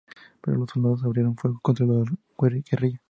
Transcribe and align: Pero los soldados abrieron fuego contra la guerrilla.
Pero 0.41 0.57
los 0.57 0.71
soldados 0.71 1.03
abrieron 1.03 1.35
fuego 1.37 1.59
contra 1.61 1.85
la 1.85 2.03
guerrilla. 2.39 2.97